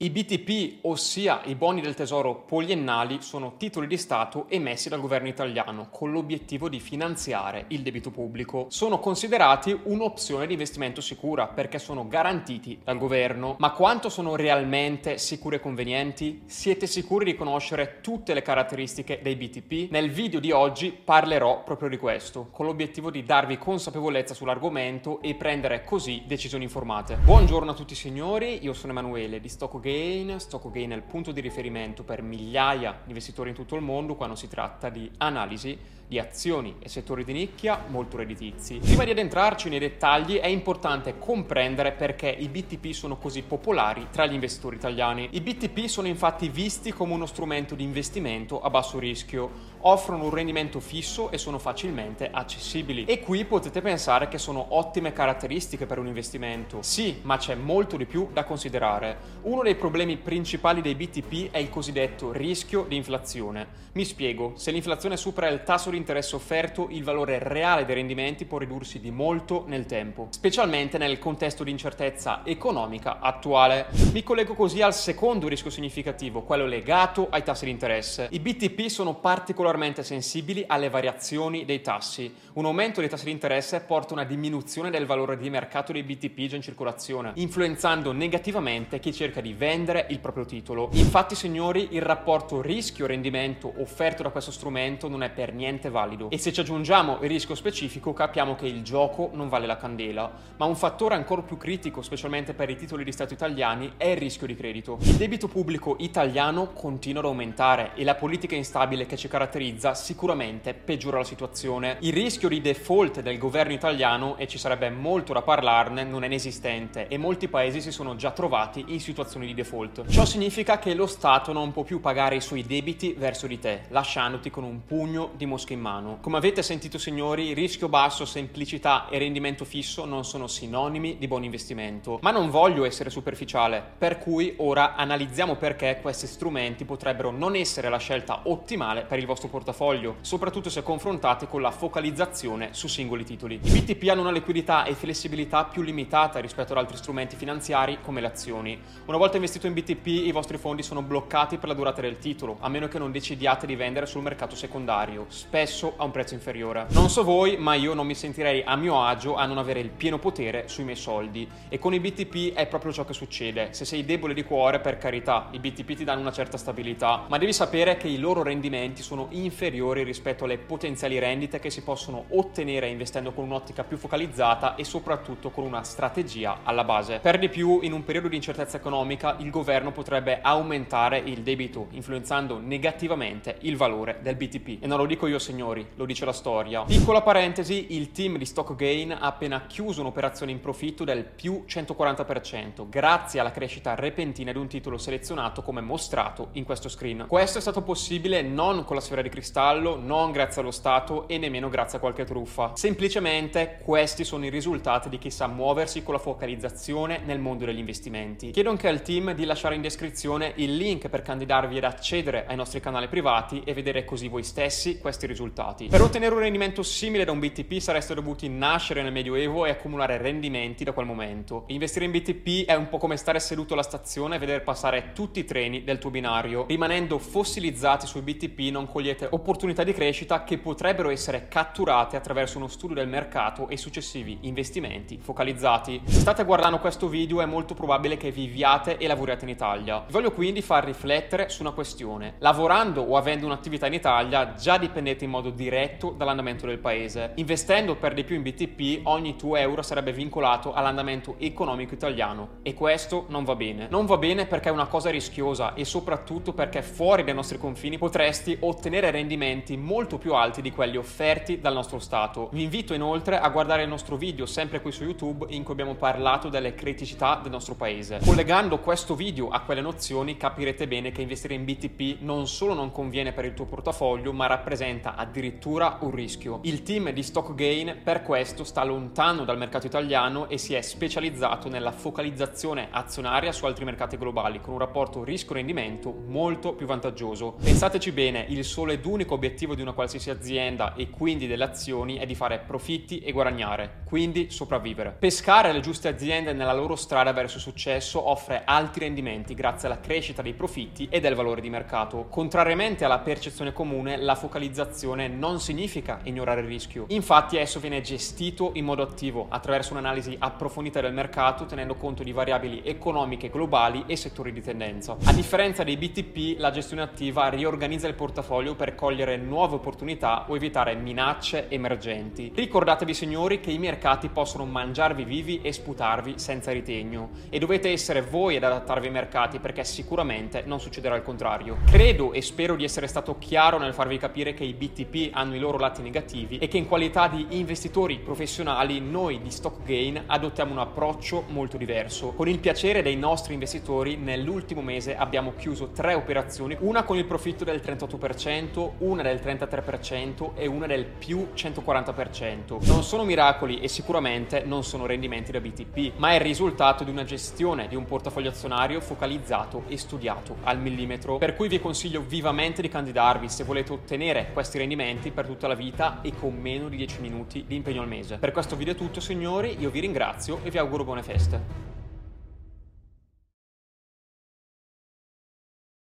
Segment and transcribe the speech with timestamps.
[0.00, 5.26] I BTP, ossia i boni del tesoro poliennali, sono titoli di Stato emessi dal governo
[5.26, 8.66] italiano con l'obiettivo di finanziare il debito pubblico.
[8.68, 13.56] Sono considerati un'opzione di investimento sicura perché sono garantiti dal governo.
[13.58, 16.42] Ma quanto sono realmente sicuri e convenienti?
[16.46, 19.90] Siete sicuri di conoscere tutte le caratteristiche dei BTP?
[19.90, 25.34] Nel video di oggi parlerò proprio di questo, con l'obiettivo di darvi consapevolezza sull'argomento e
[25.34, 27.16] prendere così decisioni informate.
[27.16, 30.38] Buongiorno a tutti signori, io sono Emanuele di Stocco Gain.
[30.38, 34.16] Stock Gain è il punto di riferimento per migliaia di investitori in tutto il mondo
[34.16, 38.78] quando si tratta di analisi di azioni e settori di nicchia molto redditizi.
[38.78, 44.24] Prima di addentrarci nei dettagli è importante comprendere perché i BTP sono così popolari tra
[44.24, 45.28] gli investitori italiani.
[45.32, 49.50] I BTP sono infatti visti come uno strumento di investimento a basso rischio,
[49.80, 53.04] offrono un rendimento fisso e sono facilmente accessibili.
[53.04, 56.80] E qui potete pensare che sono ottime caratteristiche per un investimento.
[56.80, 59.36] Sì, ma c'è molto di più da considerare.
[59.42, 63.86] Uno dei problemi principali dei BTP è il cosiddetto rischio di inflazione.
[63.92, 68.44] Mi spiego, se l'inflazione supera il tasso di interesse offerto, il valore reale dei rendimenti
[68.44, 73.86] può ridursi di molto nel tempo, specialmente nel contesto di incertezza economica attuale.
[74.12, 78.28] Mi collego così al secondo rischio significativo, quello legato ai tassi di interesse.
[78.30, 82.32] I BTP sono particolarmente sensibili alle variazioni dei tassi.
[82.54, 86.02] Un aumento dei tassi di interesse porta a una diminuzione del valore di mercato dei
[86.02, 89.67] BTP già in circolazione, influenzando negativamente chi cerca di vendere
[90.08, 90.88] il proprio titolo.
[90.92, 96.30] Infatti, signori, il rapporto rischio-rendimento offerto da questo strumento non è per niente valido.
[96.30, 100.30] E se ci aggiungiamo il rischio specifico capiamo che il gioco non vale la candela,
[100.56, 104.16] ma un fattore ancora più critico, specialmente per i titoli di Stato italiani, è il
[104.16, 104.98] rischio di credito.
[105.00, 110.74] Il debito pubblico italiano continua ad aumentare e la politica instabile che ci caratterizza sicuramente
[110.74, 111.96] peggiora la situazione.
[112.00, 116.26] Il rischio di default del governo italiano, e ci sarebbe molto da parlarne, non è
[116.26, 120.08] inesistente e molti paesi si sono già trovati in situazioni di default.
[120.08, 123.82] Ciò significa che lo Stato non può più pagare i suoi debiti verso di te,
[123.88, 126.18] lasciandoti con un pugno di mosche in mano.
[126.20, 131.44] Come avete sentito signori, rischio basso, semplicità e rendimento fisso non sono sinonimi di buon
[131.44, 132.18] investimento.
[132.22, 137.88] Ma non voglio essere superficiale, per cui ora analizziamo perché questi strumenti potrebbero non essere
[137.88, 143.24] la scelta ottimale per il vostro portafoglio, soprattutto se confrontati con la focalizzazione su singoli
[143.24, 143.58] titoli.
[143.62, 148.20] I BTP hanno una liquidità e flessibilità più limitata rispetto ad altri strumenti finanziari come
[148.20, 148.78] le azioni.
[149.06, 152.58] Una volta investito in BTP i vostri fondi sono bloccati per la durata del titolo,
[152.60, 155.24] a meno che non decidiate di vendere sul mercato secondario.
[155.28, 156.84] Spesso a un prezzo inferiore.
[156.90, 159.88] Non so voi, ma io non mi sentirei a mio agio a non avere il
[159.88, 163.68] pieno potere sui miei soldi e con i BTP è proprio ciò che succede.
[163.70, 167.38] Se sei debole di cuore, per carità, i BTP ti danno una certa stabilità, ma
[167.38, 172.26] devi sapere che i loro rendimenti sono inferiori rispetto alle potenziali rendite che si possono
[172.30, 177.20] ottenere investendo con un'ottica più focalizzata e soprattutto con una strategia alla base.
[177.20, 181.88] Per di più, in un periodo di incertezza economica, il governo potrebbe aumentare il debito,
[181.90, 184.82] influenzando negativamente il valore del BTP.
[184.82, 186.82] E non lo dico io, signori, lo dice la storia.
[186.84, 191.64] Piccola parentesi, il team di Stock Gain ha appena chiuso un'operazione in profitto del più
[191.66, 197.26] 140%, grazie alla crescita repentina di un titolo selezionato come mostrato in questo screen.
[197.28, 201.38] Questo è stato possibile non con la sfera di cristallo, non grazie allo Stato e
[201.38, 202.72] nemmeno grazie a qualche truffa.
[202.74, 207.78] Semplicemente questi sono i risultati di chi sa muoversi con la focalizzazione nel mondo degli
[207.78, 208.50] investimenti.
[208.50, 212.54] Chiedo anche al team di lasciare in descrizione il link per candidarvi ad accedere ai
[212.54, 215.88] nostri canali privati e vedere così voi stessi questi risultati.
[215.88, 220.18] Per ottenere un rendimento simile da un BTP sareste dovuti nascere nel Medioevo e accumulare
[220.18, 221.64] rendimenti da quel momento.
[221.66, 225.40] Investire in BTP è un po' come stare seduto alla stazione e vedere passare tutti
[225.40, 226.66] i treni del tuo binario.
[226.68, 232.68] Rimanendo fossilizzati sui BTP non cogliete opportunità di crescita che potrebbero essere catturate attraverso uno
[232.68, 236.02] studio del mercato e successivi investimenti focalizzati.
[236.04, 240.04] Se state guardando questo video è molto probabile che viviate e lavoriate in Italia.
[240.06, 242.34] Vi voglio quindi far riflettere su una questione.
[242.38, 247.32] Lavorando o avendo un'attività in Italia già dipendete in modo diretto dall'andamento del paese.
[247.36, 252.74] Investendo per di più in BTP, ogni tuo euro sarebbe vincolato all'andamento economico italiano e
[252.74, 253.88] questo non va bene.
[253.90, 257.98] Non va bene perché è una cosa rischiosa e soprattutto perché fuori dai nostri confini
[257.98, 262.48] potresti ottenere rendimenti molto più alti di quelli offerti dal nostro Stato.
[262.52, 265.94] Vi invito inoltre a guardare il nostro video sempre qui su YouTube in cui abbiamo
[265.94, 268.20] parlato delle criticità del nostro paese.
[268.24, 272.90] Collegando questo video a quelle nozioni capirete bene che investire in BTP non solo non
[272.90, 276.60] conviene per il tuo portafoglio ma rappresenta addirittura un rischio.
[276.62, 280.80] Il team di Stock Gain per questo sta lontano dal mercato italiano e si è
[280.80, 287.56] specializzato nella focalizzazione azionaria su altri mercati globali con un rapporto rischio-rendimento molto più vantaggioso.
[287.62, 292.16] Pensateci bene, il solo ed unico obiettivo di una qualsiasi azienda e quindi delle azioni
[292.16, 295.14] è di fare profitti e guadagnare, quindi sopravvivere.
[295.18, 300.00] Pescare le giuste aziende nella loro strada verso successo offre alti alti rendimenti grazie alla
[300.00, 302.26] crescita dei profitti e del valore di mercato.
[302.30, 307.04] Contrariamente alla percezione comune, la focalizzazione non significa ignorare il rischio.
[307.08, 312.32] Infatti esso viene gestito in modo attivo attraverso un'analisi approfondita del mercato tenendo conto di
[312.32, 315.16] variabili economiche globali e settori di tendenza.
[315.24, 320.56] A differenza dei BTP, la gestione attiva riorganizza il portafoglio per cogliere nuove opportunità o
[320.56, 322.52] evitare minacce emergenti.
[322.54, 328.22] Ricordatevi signori che i mercati possono mangiarvi vivi e sputarvi senza ritegno e dovete essere
[328.22, 331.78] voi ad adattarvi ai mercati perché sicuramente non succederà il contrario.
[331.86, 335.58] Credo e spero di essere stato chiaro nel farvi capire che i BTP hanno i
[335.58, 340.72] loro lati negativi e che in qualità di investitori professionali noi di Stock Gain adottiamo
[340.72, 342.32] un approccio molto diverso.
[342.32, 347.24] Con il piacere dei nostri investitori nell'ultimo mese abbiamo chiuso tre operazioni, una con il
[347.24, 352.86] profitto del 38%, una del 33% e una del più 140%.
[352.86, 357.10] Non sono miracoli e sicuramente non sono rendimenti da BTP, ma è il risultato di
[357.10, 358.67] una gestione di un portafoglio azionario
[359.00, 364.50] focalizzato e studiato al millimetro, per cui vi consiglio vivamente di candidarvi se volete ottenere
[364.52, 368.08] questi rendimenti per tutta la vita e con meno di 10 minuti di impegno al
[368.08, 368.38] mese.
[368.38, 371.87] Per questo video è tutto signori, io vi ringrazio e vi auguro buone feste.